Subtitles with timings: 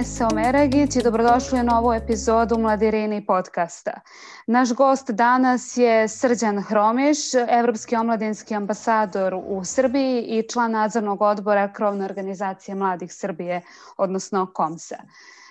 [0.00, 4.00] Nese Omeragić i dobrodošli u novu epizodu Mladirini podcasta.
[4.46, 11.72] Naš gost danas je Srđan Hromiš, evropski omladinski ambasador u Srbiji i član nadzornog odbora
[11.72, 13.62] Krovne organizacije mladih Srbije,
[13.96, 14.96] odnosno KOMSA.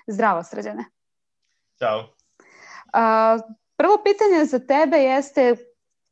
[0.08, 0.86] Zdravo, Srđane.
[1.80, 2.04] Ćao.
[2.94, 3.38] A,
[3.78, 5.56] prvo pitanje za tebe jeste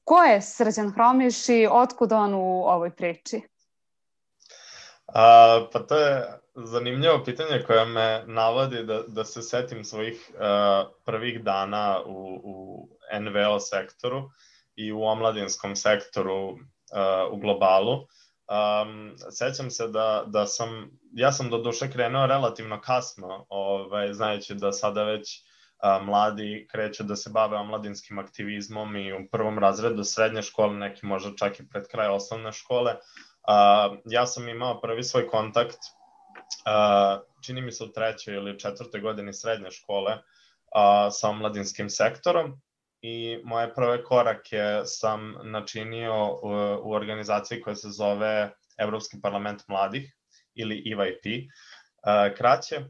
[0.04, 3.42] ko je Srđan Hromiš i otkud on u ovoj priči?
[5.08, 10.92] A, pa to je zanimljivo pitanje koje me navodi da, da se setim svojih uh,
[11.06, 12.88] prvih dana u, u
[13.20, 14.30] NVO sektoru
[14.76, 16.58] i u omladinskom sektoru uh,
[17.32, 17.94] u globalu.
[17.94, 24.56] Um, sećam se da, da sam, ja sam do duše krenuo relativno kasno, ovaj, znajući
[24.56, 25.44] da sada već
[25.80, 31.06] a, mladi kreću da se bave omladinskim aktivizmom i u prvom razredu srednje škole, neki
[31.06, 32.96] možda čak i pred kraj osnovne škole.
[33.48, 35.78] A, ja sam imao prvi svoj kontakt
[36.66, 40.22] uh, čini mi se u trećoj ili četvrtoj godini srednje škole uh,
[41.12, 42.62] sa omladinskim sektorom
[43.02, 46.50] i moje prve korake sam načinio u,
[46.84, 50.16] u organizaciji koja se zove Evropski parlament mladih
[50.56, 52.86] ili EYP uh, kraće.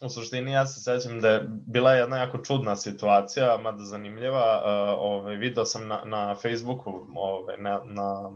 [0.00, 4.62] U suštini ja se sećam da je bila jedna jako čudna situacija, mada zanimljiva.
[4.64, 8.30] Uh, ovaj, video sam na, na Facebooku ovaj, na, na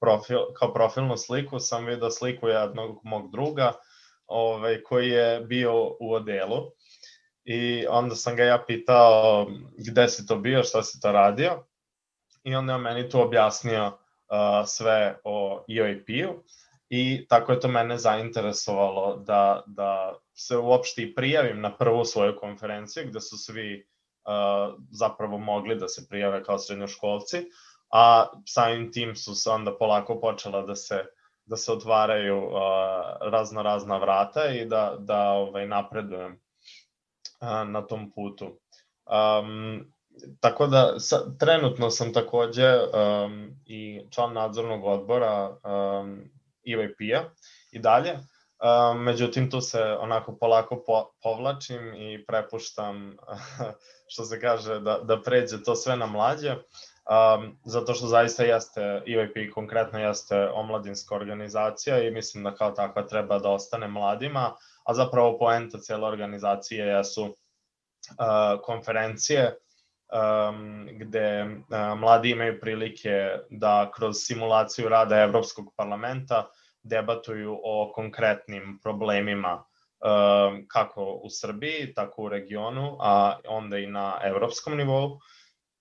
[0.00, 3.72] profil, kao profilnu sliku, sam video sliku jednog mog druga
[4.30, 6.70] ovaj, koji je bio u odelu.
[7.44, 9.46] I onda sam ga ja pitao
[9.90, 11.64] gde si to bio, šta si to radio?
[12.44, 16.42] I onda je meni tu objasnio uh, sve o EOIP-u
[16.88, 22.36] i tako je to mene zainteresovalo da, da se uopšte i prijavim na prvu svoju
[22.36, 23.86] konferenciju gde su svi
[24.24, 27.46] uh, zapravo mogli da se prijave kao srednjoškolci,
[27.92, 31.04] a samim tim su se onda polako počela da se
[31.50, 32.52] da se otvaraju uh,
[33.20, 38.58] razno razna vrata i da, da ovaj, napredujem uh, na tom putu.
[39.06, 39.92] Um,
[40.40, 46.20] tako da sa, trenutno sam takođe um, i član nadzornog odbora um,
[46.66, 47.24] EYP-a
[47.72, 48.12] i dalje.
[48.12, 53.16] Um, međutim, tu se onako polako po, povlačim i prepuštam,
[54.12, 56.56] što se kaže, da, da pređe to sve na mlađe
[57.10, 63.06] um, zato što zaista jeste, EYP konkretno jeste omladinska organizacija i mislim da kao takva
[63.06, 64.54] treba da ostane mladima,
[64.84, 67.34] a zapravo poenta cijela organizacije jesu uh,
[68.62, 69.56] konferencije
[70.12, 76.46] um, gde uh, mladi imaju prilike da kroz simulaciju rada Evropskog parlamenta
[76.82, 79.64] debatuju o konkretnim problemima
[80.00, 85.18] um, kako u Srbiji, tako u regionu, a onda i na evropskom nivou.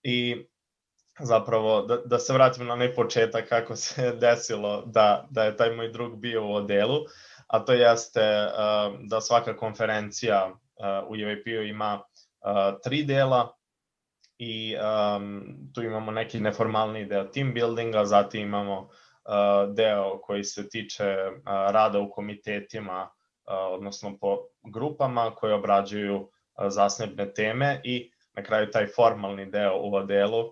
[0.03, 0.45] I
[1.19, 5.75] zapravo da, da se vratim na onaj početak kako se desilo da, da je taj
[5.75, 6.99] moj drug bio u odelu,
[7.47, 13.55] a to jeste uh, da svaka konferencija uh, u UAP-u ima uh, tri dela
[14.37, 15.43] i um,
[15.73, 21.43] tu imamo neki neformalni deo team buildinga, zatim imamo uh, deo koji se tiče uh,
[21.45, 26.29] rada u komitetima, uh, odnosno po grupama koje obrađuju uh,
[26.67, 30.51] zasnebne teme i na kraju taj formalni deo u odelu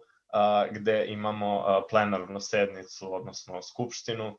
[0.71, 4.37] gde imamo plenarnu sednicu, odnosno skupštinu,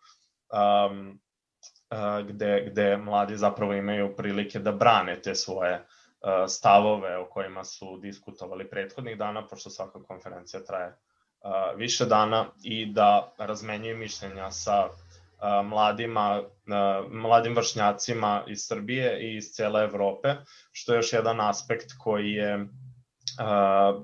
[2.28, 5.86] gde, gde mladi zapravo imaju prilike da brane te svoje
[6.48, 10.96] stavove o kojima su diskutovali prethodnih dana, pošto svaka konferencija traje
[11.76, 14.88] više dana i da razmenjuju mišljenja sa
[15.64, 16.42] mladima,
[17.10, 20.34] mladim vršnjacima iz Srbije i iz cele Evrope,
[20.72, 22.66] što je još jedan aspekt koji je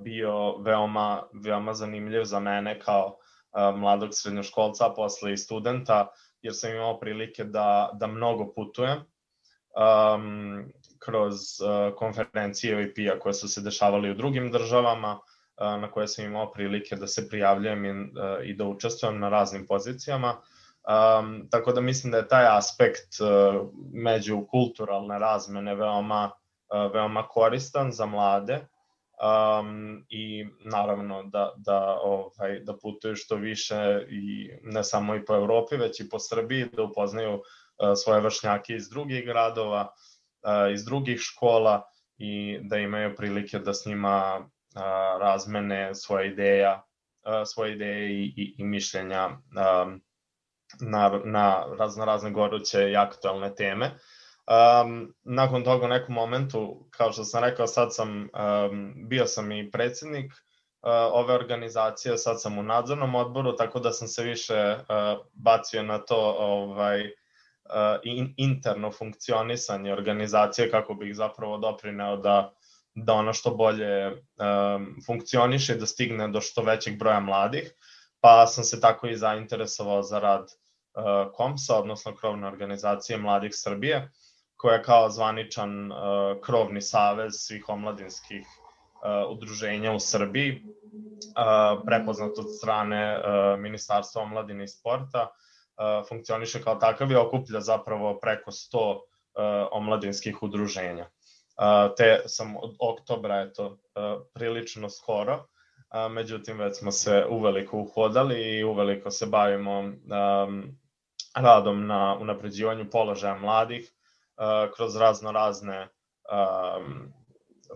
[0.02, 3.16] bio veoma, veoma zanimljiv za mene kao
[3.54, 6.08] uh, mladog srednjoškolca, posle i studenta,
[6.42, 13.48] jer sam imao prilike da, da mnogo putujem um, kroz uh, konferencije OIP-a koje su
[13.48, 17.90] se dešavali u drugim državama, uh, na koje sam imao prilike da se prijavljujem i,
[17.90, 18.06] uh,
[18.44, 20.36] i da učestvujem na raznim pozicijama.
[20.84, 26.30] Um, tako da mislim da je taj aspekt uh, međukulturalne razmene veoma,
[26.68, 28.66] uh, veoma koristan za mlade
[29.22, 35.34] um, i naravno da, da, ovaj, da putuju što više i ne samo i po
[35.34, 37.42] Evropi, već i po Srbiji, da upoznaju uh,
[38.04, 39.80] svoje vršnjake iz drugih gradova,
[40.42, 41.82] uh, iz drugih škola
[42.18, 44.82] i da imaju prilike da s njima uh,
[45.20, 46.84] razmene svoje ideja,
[47.46, 50.02] svoje ideje i, i, i mišljenja um,
[50.80, 53.86] na, na razno razne goruće i aktualne teme.
[53.86, 53.92] Uh,
[54.46, 59.52] Um, nakon toga u nekom momentu, kao što sam rekao, sad sam, um, bio sam
[59.52, 64.76] i predsednik uh, ove organizacije, sad sam u nadzornom odboru, tako da sam se više
[64.78, 67.10] uh, bacio na to ovaj,
[68.02, 72.52] in, interno funkcionisanje organizacije kako bih zapravo doprineo da
[72.94, 77.74] da ono što bolje um, funkcioniše da stigne do što većeg broja mladih,
[78.20, 84.10] pa sam se tako i zainteresovao za rad uh, KOMSA, odnosno krovne organizacije Mladih Srbije,
[84.64, 85.98] koja je kao zvaničan uh,
[86.40, 94.64] krovni savez svih omladinskih uh, udruženja u Srbiji, uh, prepoznat od strane uh, Ministarstva omladine
[94.64, 99.00] i sporta, uh, funkcioniše kao takav i okuplja zapravo preko 100 uh,
[99.72, 101.10] omladinskih udruženja.
[101.96, 103.78] Te sam od oktobra, eto,
[104.34, 105.46] prilično skoro,
[106.10, 110.78] međutim već smo se uveliko uhodali i uveliko se bavimo um,
[111.34, 113.93] radom na unapređivanju položaja mladih uh,
[114.76, 117.12] kroz razno razne um,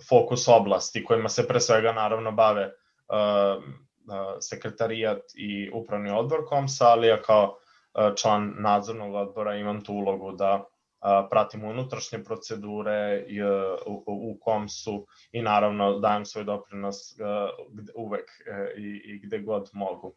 [0.08, 3.64] fokus oblasti kojima se pre svega naravno bave uh,
[4.40, 7.58] sekretarijat i upravni odbor KOMSA, ali ja kao
[8.16, 10.64] član nadzornog odbora imam tu ulogu da
[11.30, 13.24] pratimo unutrašnje procedure
[13.86, 16.96] u, u kom su i naravno dajem svoj doprinos
[17.94, 20.16] uvek e, i gde god mogu.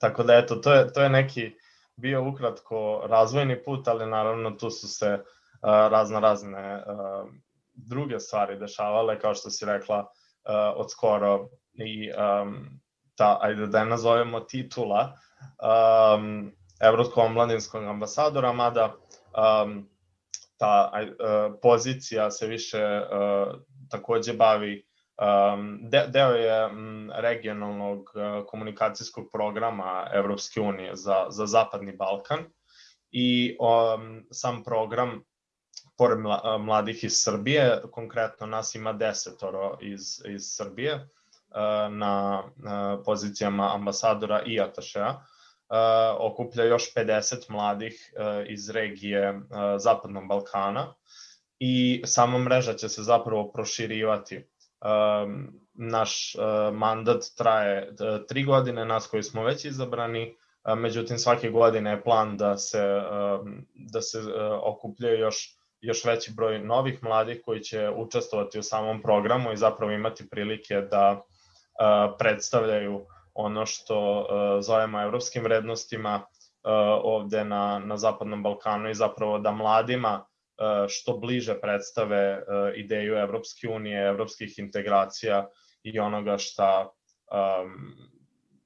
[0.00, 1.52] Tako da eto, to je, to je neki
[1.96, 5.18] bio ukratko razvojni put, ali naravno tu su se
[5.62, 6.82] razno razne
[7.74, 10.06] druge stvari dešavale, kao što si rekla,
[10.76, 12.10] od skoro i
[13.16, 15.12] ta, ajde da je nazovemo titula
[16.80, 18.94] Evropskog omladinskog ambasadora, mada
[20.56, 20.92] ta
[21.62, 23.00] pozicija se više
[23.90, 24.86] takođe bavi
[25.18, 32.44] um, de, deo je um, regionalnog uh, komunikacijskog programa Evropske unije za, za Zapadni Balkan
[33.10, 35.24] i um, sam program
[35.96, 36.18] pored
[36.60, 41.08] mladih iz Srbije, konkretno nas ima desetoro iz, iz Srbije
[41.90, 45.26] na, na pozicijama ambasadora i atašeja
[46.18, 48.12] okuplja još 50 mladih
[48.46, 49.40] iz regije
[49.78, 50.94] Zapadnog Balkana
[51.58, 54.48] i sama mreža će se zapravo proširivati.
[55.74, 56.36] Naš
[56.72, 57.94] mandat traje
[58.28, 60.36] tri godine, nas koji smo već izabrani,
[60.76, 63.02] međutim svake godine je plan da se,
[63.74, 64.18] da se
[64.62, 69.92] okupljaju još još veći broj novih mladih koji će učestvovati u samom programu i zapravo
[69.92, 71.22] imati prilike da
[72.18, 74.26] predstavljaju ono što
[74.60, 76.22] zovemo evropskim vrednostima
[77.02, 80.24] ovde na, na Zapadnom Balkanu i zapravo da mladima
[80.88, 85.48] što bliže predstave uh, ideju Evropske unije, evropskih integracija
[85.82, 87.94] i onoga šta um,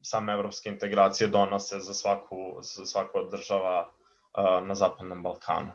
[0.02, 5.73] same evropske integracije donose za svaku, za svaku od država uh, na Zapadnom Balkanu.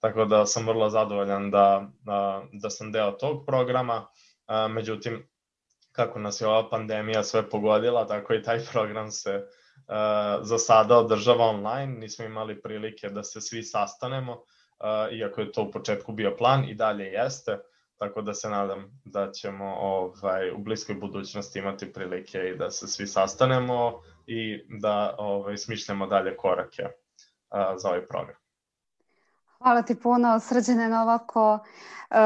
[0.00, 5.28] Tako da sam vrlo zadovoljan da, da, da sam deo tog programa, uh, međutim
[5.92, 10.98] kako nas je ova pandemija sve pogodila, tako i taj program se uh, za sada
[10.98, 11.98] održava online.
[11.98, 14.38] Nismo imali prilike da se svi sastanemo, uh,
[15.12, 17.58] iako je to u početku bio plan i dalje jeste,
[17.98, 22.86] tako da se nadam da ćemo ovaj, u bliskoj budućnosti imati prilike i da se
[22.86, 28.36] svi sastanemo i da ovaj, smišljamo dalje korake uh, za ovaj program.
[29.58, 32.16] Hvala ti puno, srđene na ovako uh,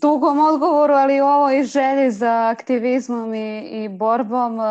[0.00, 4.58] dugom odgovoru, ali ovo i želji za aktivizmom i, i borbom.
[4.58, 4.64] Uh,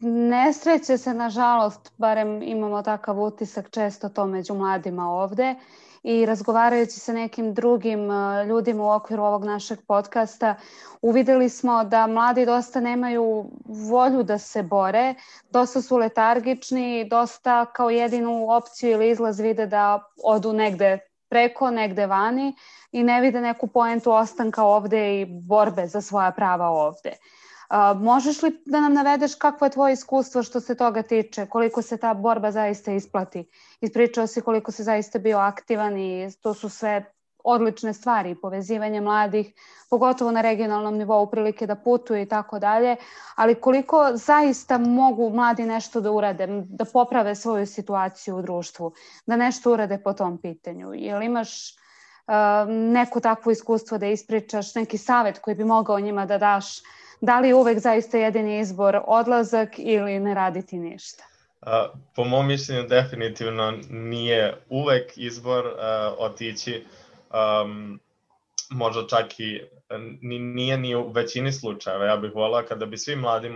[0.00, 5.54] nesreće se, nažalost, barem imamo takav utisak često to među mladima ovde
[6.02, 10.54] i razgovarajući sa nekim drugim uh, ljudima u okviru ovog našeg podcasta,
[11.02, 13.50] uvideli smo da mladi dosta nemaju
[13.90, 15.14] volju da se bore,
[15.50, 22.06] dosta su letargični, dosta kao jedinu opciju ili izlaz vide da odu negde preko negde
[22.06, 22.54] vani
[22.92, 27.10] i ne vide neku poentu ostanka ovde i borbe za svoja prava ovde.
[27.10, 27.39] Uh,
[27.96, 31.96] možeš li da nam navedeš kakvo je tvoje iskustvo što se toga tiče, koliko se
[31.96, 33.48] ta borba zaista isplati?
[33.80, 37.12] Ispričao si koliko se zaista bio aktivan i to su sve
[37.44, 39.52] odlične stvari, povezivanje mladih,
[39.90, 42.96] pogotovo na regionalnom nivou, prilike da putuju i tako dalje,
[43.34, 48.92] ali koliko zaista mogu mladi nešto da urade, da poprave svoju situaciju u društvu,
[49.26, 50.94] da nešto urade po tom pitanju.
[50.94, 52.34] Jel imaš uh,
[52.68, 56.82] neko takvo iskustvo da ispričaš, neki savet koji bi mogao njima da daš,
[57.20, 61.24] da li je uvek zaista jedini izbor odlazak ili ne raditi ništa?
[61.60, 65.72] Uh, po mom mišljenju definitivno nije uvek izbor uh,
[66.18, 66.84] otići
[67.64, 68.00] um,
[68.70, 69.60] možda čak i
[70.20, 72.04] ni, nije ni u većini slučajeva.
[72.04, 73.54] Ja bih volao kada bi svi mladi uh,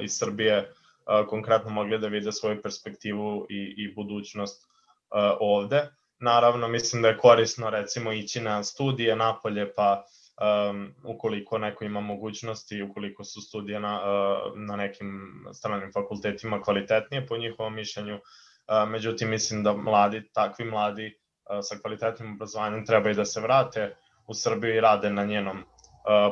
[0.00, 5.88] iz Srbije uh, konkretno mogli da vide svoju perspektivu i, i budućnost uh, ovde.
[6.20, 10.04] Naravno, mislim da je korisno recimo ići na studije napolje, pa
[10.40, 17.26] um, ukoliko neko ima mogućnosti, ukoliko su studije na, uh, na nekim stranim fakultetima kvalitetnije
[17.26, 21.18] po njihovom mišljenju, uh, međutim mislim da mladi, takvi mladi
[21.62, 25.64] sa kvalitetnim obrazovanjem treba i da se vrate u Srbiju i rade na njenom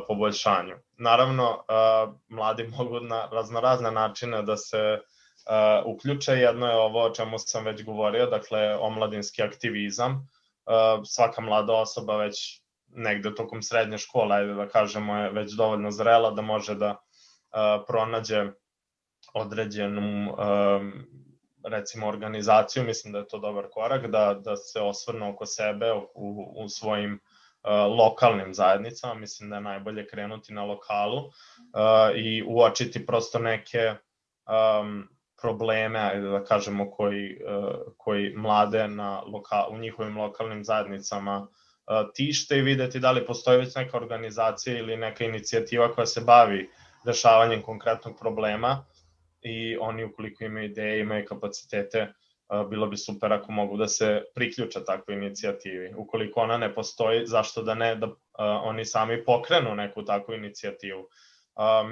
[0.06, 0.75] poboljšanju.
[0.98, 1.64] Naravno,
[2.28, 4.98] mladi mogu na raznorazne načine da se
[5.84, 6.32] uključe.
[6.32, 10.28] Jedno je ovo o čemu sam već govorio, dakle, omladinski aktivizam.
[11.04, 16.31] Svaka mlada osoba već negde tokom srednje škole, ajde da kažemo, je već dovoljno zrela
[16.31, 16.97] da može da
[17.87, 18.47] pronađe
[19.35, 20.37] određenu
[21.66, 26.55] recimo organizaciju, mislim da je to dobar korak, da, da se osvrnu oko sebe u,
[26.57, 31.33] u svojim uh, lokalnim zajednicama, mislim da je najbolje krenuti na lokalu uh,
[32.14, 33.95] i uočiti prosto neke
[34.47, 35.09] um,
[35.40, 37.40] probleme, ajde da kažemo, koji,
[37.97, 41.49] koji mlade na loka, u njihovim lokalnim zajednicama uh,
[42.14, 46.71] tište i videti da li postoji već neka organizacija ili neka inicijativa koja se bavi
[47.07, 48.85] rešavanjem konkretnog problema
[49.43, 52.12] i oni ukoliko imaju ideje, imaju kapacitete,
[52.71, 55.95] bilo bi super ako mogu da se priključe takvoj inicijativi.
[55.97, 61.09] Ukoliko ona ne postoji, zašto da ne da oni sami pokrenu neku takvu inicijativu.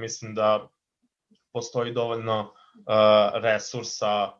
[0.00, 0.68] Mislim da
[1.52, 2.52] postoji dovoljno
[3.34, 4.32] resursa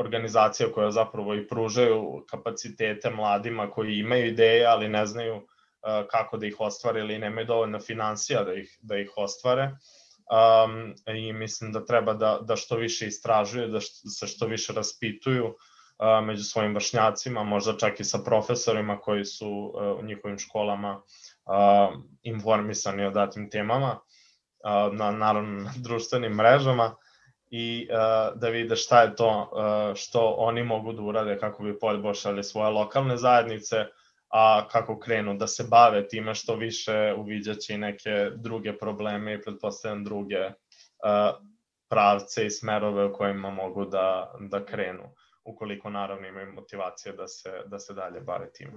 [0.00, 5.46] organizacija koje zapravo i pružaju kapacitete mladima koji imaju ideje, ali ne znaju
[6.10, 9.70] kako da ih ostvare ili nemaju dovoljno financija da ih, da ih ostvare.
[10.30, 14.72] Um, i mislim da treba da, da što više istražuju, da što, se što više
[14.72, 20.38] raspituju uh, među svojim vršnjacima, možda čak i sa profesorima koji su uh, u njihovim
[20.38, 26.94] školama uh, informisani o datim temama, uh, na, naravno na društvenim mrežama
[27.50, 31.78] i uh, da vide šta je to uh, što oni mogu da urade kako bi
[31.78, 33.76] poboljšali svoje lokalne zajednice,
[34.28, 39.42] a kako krenu da se bave time što više uviđaće i neke druge probleme i
[39.42, 40.52] pretpostavljam druge uh,
[41.88, 45.14] pravce i smerove u kojima mogu da, da krenu,
[45.44, 48.72] ukoliko naravno imaju motivacije da se, da se dalje bave time.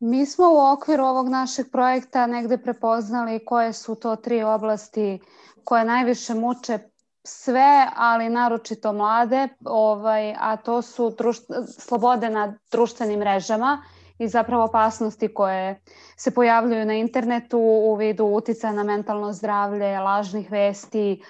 [0.00, 5.20] Mi smo u okviru ovog našeg projekta negde prepoznali koje su to tri oblasti
[5.64, 6.78] koje najviše muče
[7.24, 11.44] sve, ali naročito mlade, ovaj, a to su društ,
[11.78, 13.82] slobode na društvenim mrežama
[14.18, 15.80] i zapravo opasnosti koje
[16.16, 21.22] se pojavljuju na internetu u vidu utica na mentalno zdravlje, lažnih vesti,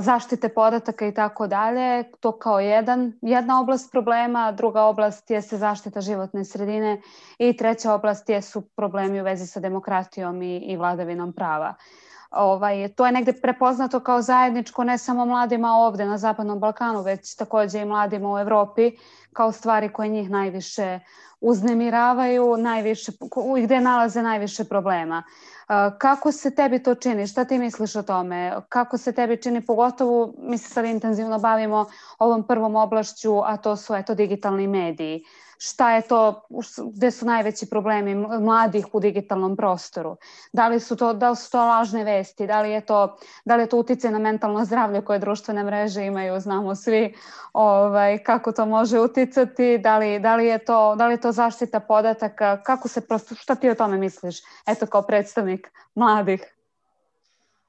[0.00, 2.12] zaštite podataka i tako dalje.
[2.20, 7.00] To kao jedan, jedna oblast problema, druga oblast je se zaštita životne sredine
[7.38, 11.74] i treća oblast je su problemi u vezi sa demokratijom i, i vladavinom prava.
[12.30, 17.36] Ovaj, to je negde prepoznato kao zajedničko ne samo mladima ovde na Zapadnom Balkanu, već
[17.36, 18.92] takođe i mladima u Evropi
[19.32, 21.00] kao stvari koje njih najviše
[21.40, 23.12] uznemiravaju, najviše,
[23.64, 25.22] gde nalaze najviše problema.
[25.98, 27.26] Kako se tebi to čini?
[27.26, 28.52] Šta ti misliš o tome?
[28.68, 29.66] Kako se tebi čini?
[29.66, 31.86] Pogotovo mi se sad intenzivno bavimo
[32.18, 35.24] ovom prvom oblašću, a to su eto digitalni mediji.
[35.62, 36.42] Šta je to,
[36.94, 40.16] gde su najveći problemi mladih u digitalnom prostoru?
[40.52, 42.46] Da li su to, da li su to lažne vesti?
[42.46, 46.06] Da li je to, da li je to utice na mentalno zdravlje koje društvene mreže
[46.06, 46.40] imaju?
[46.40, 47.14] Znamo svi
[47.52, 51.32] ovaj, kako to može uticati, da li, da li, je to, da li je to
[51.32, 54.36] zaštita podataka, kako se prosto, šta ti o tome misliš,
[54.66, 56.40] eto kao predstavnik mladih?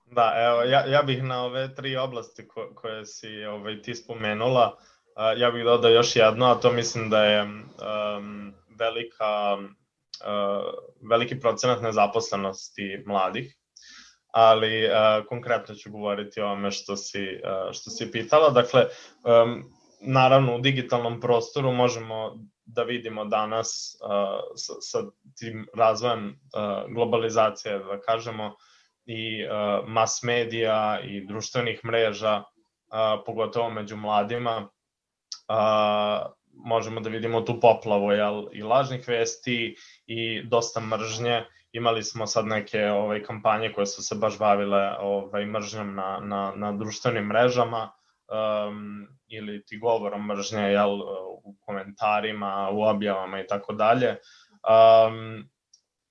[0.05, 4.77] Da, evo, ja, ja bih na ove tri oblasti ko, koje si ovaj, ti spomenula,
[4.77, 4.91] uh,
[5.37, 10.73] ja bih dodao još jedno, a to mislim da je um, velika, uh,
[11.09, 13.61] veliki procenat nezaposlenosti mladih
[14.33, 18.49] ali uh, konkretno ću govoriti o ome što si, uh, što si pitala.
[18.49, 18.85] Dakle,
[19.23, 19.63] um,
[20.01, 24.09] naravno u digitalnom prostoru možemo da vidimo danas uh,
[24.55, 24.99] sa, sa
[25.39, 28.55] tim razvojem uh, globalizacije, da kažemo,
[29.05, 34.69] i uh, mass medija i društvenih mreža, uh, pogotovo među mladima,
[35.51, 39.75] uh, možemo da vidimo tu poplavu jel, i lažnih vesti
[40.07, 45.45] i dosta mržnje imali smo sad neke ovaj, kampanje koje su se baš bavile ovaj,
[45.45, 47.91] mržnjom na, na, na društvenim mrežama
[48.31, 51.01] um, ili ti govorom mržnje jel,
[51.43, 54.09] u komentarima, u objavama i tako dalje.
[54.09, 55.49] Um,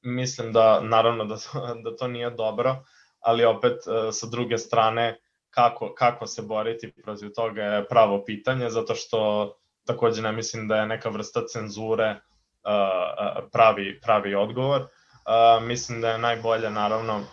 [0.03, 1.37] mislim da naravno da
[1.85, 2.85] da to nije dobro,
[3.21, 5.19] ali opet uh, sa druge strane
[5.51, 9.53] kako, kako se boriti protiv toga je pravo pitanje, zato što
[9.87, 14.87] takođe ne mislim da je neka vrsta cenzure uh, pravi, pravi odgovor
[15.21, 17.25] Uh, mislim da je najbolje naravno uh,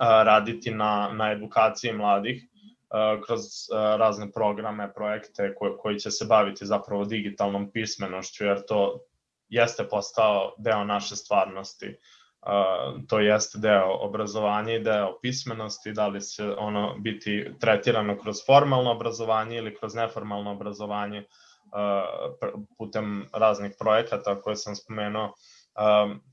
[0.00, 6.24] raditi na, na edukaciji mladih uh, kroz uh, razne programe, projekte koji, koji će se
[6.24, 9.00] baviti zapravo digitalnom pismenošću, jer to
[9.48, 11.86] jeste postao deo naše stvarnosti.
[11.86, 12.17] Uh,
[13.08, 18.90] to jeste deo obrazovanja i deo pismenosti, da li će ono biti tretirano kroz formalno
[18.90, 21.24] obrazovanje ili kroz neformalno obrazovanje,
[22.78, 25.32] putem raznih projekata koje sam spomenuo,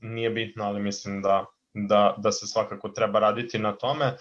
[0.00, 1.44] nije bitno, ali mislim da,
[1.74, 4.16] da, da se svakako treba raditi na tome.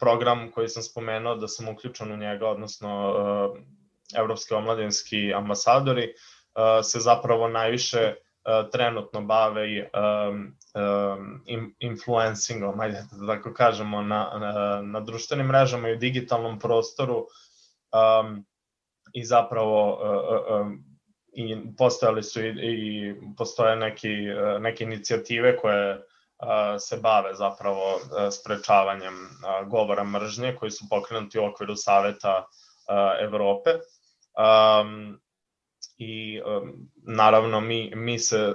[0.00, 3.14] Program koji sam spomenuo da sam uključen u njega, odnosno
[4.16, 6.14] evropski omladinski ambasadori,
[6.82, 8.14] se zapravo najviše
[8.72, 11.44] trenutno bave i um, um,
[11.78, 18.44] influencingom, ajde da tako kažemo, na, na, na društvenim mrežama i u digitalnom prostoru um,
[19.12, 20.84] i zapravo uh, um,
[21.32, 24.16] i postojali su i, i postoje neki,
[24.60, 26.02] neke inicijative koje uh,
[26.78, 33.70] se bave zapravo sprečavanjem uh, govora mržnje koji su pokrenuti u okviru Saveta uh, Evrope.
[33.70, 35.20] Um,
[36.00, 36.72] i um,
[37.06, 38.54] naravno mi, mi se uh,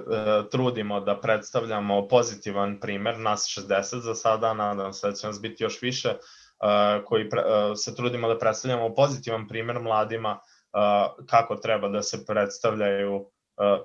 [0.50, 5.64] trudimo da predstavljamo pozitivan primer, nas 60 za sada, nadam se da će nas biti
[5.64, 11.56] još više, uh, koji pre, uh, se trudimo da predstavljamo pozitivan primer mladima uh, kako
[11.56, 13.26] treba da se predstavljaju uh,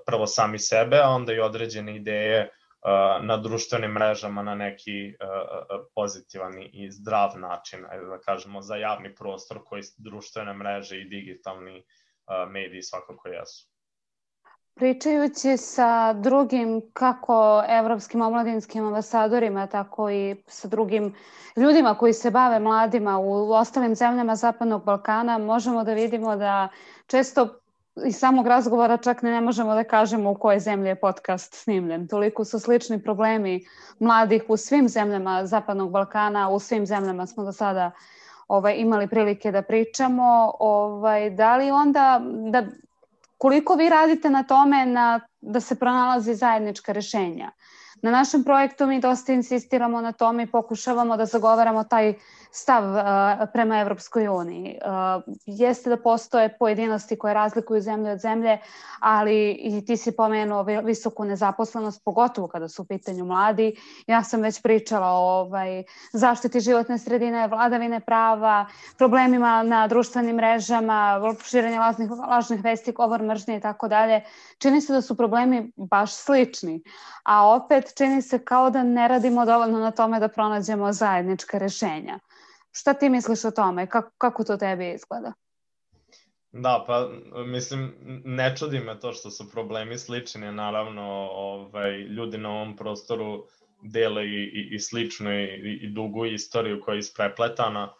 [0.05, 5.85] prvo sami sebe, a onda i određene ideje uh, na društvenim mrežama na neki uh,
[5.95, 11.85] pozitivan i zdrav način, da kažemo, za javni prostor koji društvene mreže i digitalni uh,
[12.49, 13.71] mediji svakako jesu.
[14.75, 21.15] Pričajući sa drugim kako evropskim omladinskim ambasadorima, tako i sa drugim
[21.55, 26.69] ljudima koji se bave mladima u ostalim zemljama Zapadnog Balkana, možemo da vidimo da
[27.07, 27.61] često
[28.05, 32.07] iz samog razgovora čak ne, ne možemo da kažemo u kojoj zemlji je podcast snimljen.
[32.07, 33.65] Toliko su slični problemi
[33.99, 37.91] mladih u svim zemljama Zapadnog Balkana, u svim zemljama smo do sada
[38.51, 42.63] ovaj, imali prilike da pričamo, ovaj, da li onda, da,
[43.37, 47.51] koliko vi radite na tome na, da se pronalazi zajednička rešenja?
[48.01, 52.13] Na našem projektu mi dosta insistiramo na tome i pokušavamo da zagovaramo taj
[52.51, 53.01] stav uh,
[53.53, 54.77] prema Evropskoj uniji.
[54.85, 58.57] Uh, jeste da postoje pojedinosti koje razlikuju zemlje od zemlje,
[58.99, 63.75] ali i ti si pomenuo visoku nezaposlenost, pogotovo kada su u pitanju mladi.
[64.07, 65.83] Ja sam već pričala o ovaj,
[66.13, 68.65] zaštiti životne sredine, vladavine prava,
[68.97, 74.23] problemima na društvenim mrežama, širenje lažnih, lažnih vesti, govor mržnje i tako dalje.
[74.57, 76.83] Čini se da su problemi baš slični,
[77.23, 82.19] a opet čini se kao da ne radimo dovoljno na tome da pronađemo zajednička rešenja.
[82.71, 83.87] Šta ti misliš o tome?
[83.87, 85.33] Kako, kako to tebi izgleda?
[86.51, 87.09] Da, pa
[87.45, 87.93] mislim,
[88.25, 93.45] ne čudi me to što su problemi slični, naravno ovaj, ljudi na ovom prostoru
[93.81, 97.93] dele i, i, i sličnu i, i dugu istoriju koja je isprepletana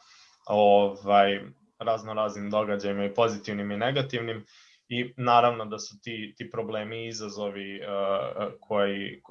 [0.46, 1.42] ovaj,
[1.80, 4.46] razno raznim događajima i pozitivnim i negativnim
[4.92, 9.22] i naravno da su ti, ti problemi i izazovi uh, koji,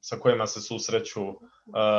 [0.00, 1.36] sa kojima se susreću uh,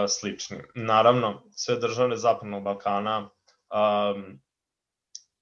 [0.08, 0.58] slični.
[0.76, 4.40] Naravno, sve države Zapadnog Balkana um,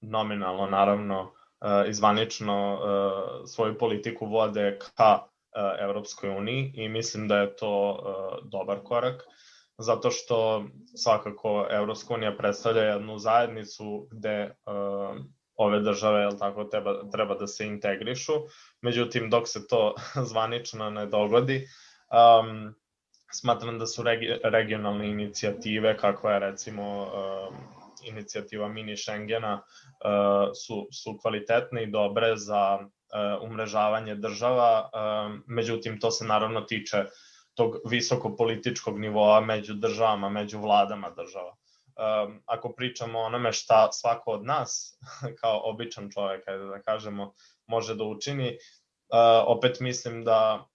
[0.00, 5.28] nominalno, naravno, uh, izvanično uh, svoju politiku vode ka uh,
[5.80, 9.22] Evropskoj uniji i mislim da je to uh, dobar korak
[9.78, 10.64] zato što
[10.96, 15.16] svakako Evropska unija predstavlja jednu zajednicu gde uh,
[15.56, 18.32] ove države jel tako treba treba da se integrišu.
[18.80, 19.94] Međutim dok se to
[20.30, 21.66] zvanično ne dogodi
[22.12, 22.74] um,
[23.32, 27.56] smatram da su regi regionalne inicijative kakva je recimo um,
[28.04, 36.00] inicijativa mini Schengena uh, su, su kvalitetne i dobre za uh, umrežavanje država, uh, međutim
[36.00, 37.04] to se naravno tiče
[37.54, 41.56] tog visoko političkog nivoa među državama, među vladama država
[41.96, 44.98] um, ako pričamo o onome šta svako od nas,
[45.40, 47.32] kao običan čovek, ajde da kažemo,
[47.66, 50.66] može da učini, uh, opet mislim da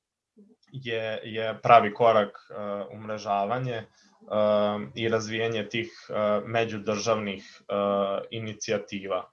[0.72, 3.78] je, je pravi korak uh, umrežavanje
[4.22, 9.30] uh, i razvijanje tih uh, međudržavnih uh, inicijativa.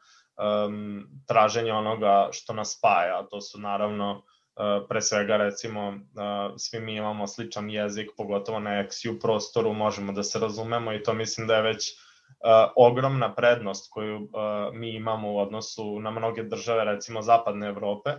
[0.67, 4.23] Um, traženje onoga što nas spaja, to su naravno
[4.89, 5.95] pre svega recimo
[6.59, 11.13] svi mi imamo sličan jezik, pogotovo na XU prostoru, možemo da se razumemo i to
[11.13, 11.93] mislim da je već
[12.77, 14.29] ogromna prednost koju
[14.73, 18.11] mi imamo u odnosu na mnoge države, recimo zapadne Evrope.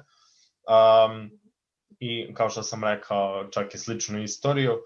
[2.00, 4.82] I kao što sam rekao, čak i sličnu istoriju,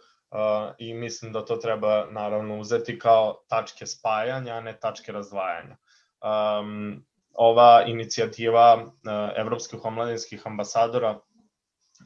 [0.78, 5.78] i mislim da to treba naravno uzeti kao tačke spajanja, a ne tačke razdvajanja.
[6.22, 8.86] Um, ova inicijativa
[9.36, 11.20] evropskih omladinskih ambasadora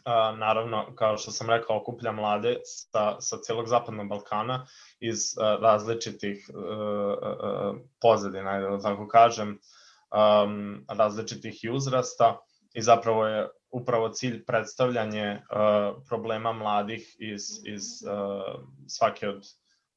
[0.04, 4.66] a, naravno, kao što sam rekao, okuplja mlade sa, sa celog zapadnog Balkana
[5.00, 9.60] iz a, različitih a, a, pozadina, da tako kažem,
[10.14, 12.40] um, različitih i uzrasta
[12.74, 19.44] i zapravo je upravo cilj predstavljanje uh, problema mladih iz, iz uh, svake od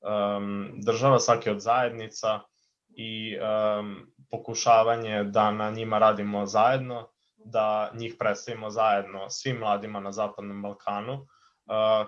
[0.00, 2.40] um, država, svake od zajednica
[2.88, 7.08] i um, pokušavanje da na njima radimo zajedno
[7.46, 11.26] da njih predstavimo zajedno svim mladima na Zapadnom Balkanu,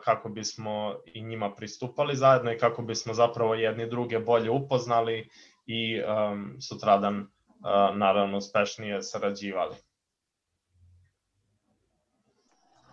[0.04, 5.30] kako bismo i njima pristupali zajedno i kako bismo zapravo jedni druge bolje upoznali
[5.66, 7.26] i um, sutradan uh,
[7.96, 9.76] naravno uspešnije sarađivali.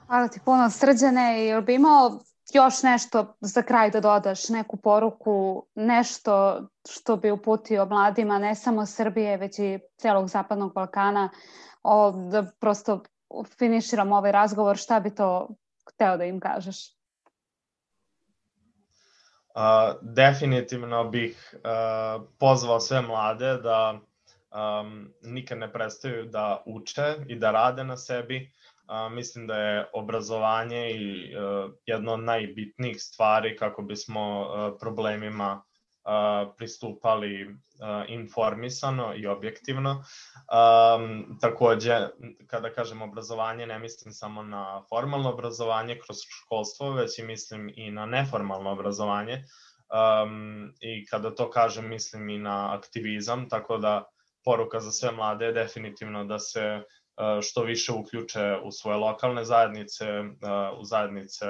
[0.07, 1.45] Hvala ti puno srđane.
[1.45, 2.19] Jel bi imao
[2.53, 8.85] još nešto za kraj da dodaš, neku poruku, nešto što bi uputio mladima ne samo
[8.85, 11.29] Srbije, već i celog Zapadnog Balkana,
[11.83, 13.03] o, da prosto
[13.57, 15.49] finiširamo ovaj razgovor, šta bi to
[15.89, 16.95] hteo da im kažeš?
[19.55, 19.61] Uh,
[20.01, 23.99] definitivno bih uh, pozvao sve mlade da
[24.51, 28.51] um, nikad ne prestaju da uče i da rade na sebi.
[28.87, 35.63] Uh, mislim da je obrazovanje i uh, jedno od najbitnijih stvari kako bismo uh, problemima
[36.57, 37.55] pristupali
[38.07, 39.91] informisano i objektivno.
[39.91, 42.07] Um, takođe,
[42.47, 47.91] kada kažem obrazovanje, ne mislim samo na formalno obrazovanje kroz školstvo, već i mislim i
[47.91, 49.43] na neformalno obrazovanje.
[50.23, 54.03] Um, I kada to kažem, mislim i na aktivizam, tako da
[54.43, 56.81] poruka za sve mlade je definitivno da se
[57.41, 60.05] što više uključe u svoje lokalne zajednice,
[60.79, 61.45] u zajednice,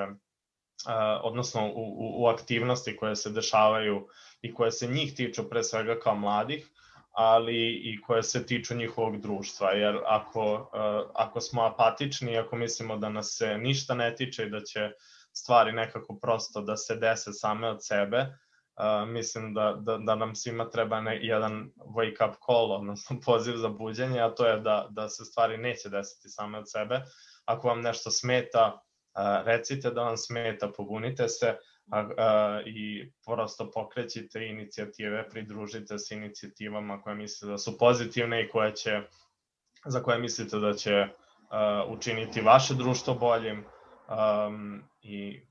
[1.23, 4.07] odnosno u, u, u aktivnosti koje se dešavaju
[4.41, 6.69] i koje se njih tiču pre svega kao mladih,
[7.11, 10.71] ali i koje se tiču njihovog društva, jer ako,
[11.13, 14.91] ako smo apatični, ako mislimo da nas se ništa ne tiče i da će
[15.33, 18.37] stvari nekako prosto da se dese same od sebe,
[18.77, 23.55] uh, mislim da, da, da nam svima treba ne, jedan wake up call, odnosno poziv
[23.55, 27.01] za buđenje, a to je da, da se stvari neće desiti same od sebe.
[27.45, 31.57] Ako vam nešto smeta, uh, recite da vam smeta, pobunite se,
[31.91, 38.49] a, a, i prosto pokrećite inicijative, pridružite se inicijativama koje mislite da su pozitivne i
[38.49, 39.01] koje će,
[39.85, 41.07] za koje mislite da će
[41.49, 43.65] a, učiniti vaše društvo boljim
[44.09, 45.41] um, i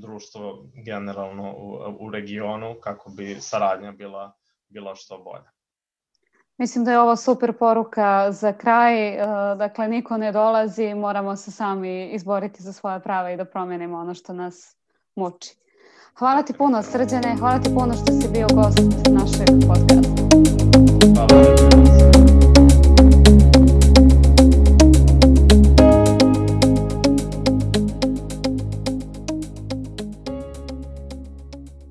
[0.00, 4.32] društvo generalno u, u regionu kako bi saradnja bila,
[4.68, 5.50] bila što bolja.
[6.58, 9.16] Mislim da je ovo super poruka za kraj.
[9.56, 14.14] Dakle, niko ne dolazi, moramo se sami izboriti za svoje prava i da promenimo ono
[14.14, 14.76] što nas
[15.14, 15.56] muči.
[16.18, 18.78] Hvala ti puno srđane, hvala ti puno što si bio gost
[19.10, 20.23] našeg podcasta.